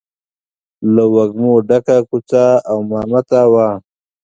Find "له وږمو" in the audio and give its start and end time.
0.93-1.53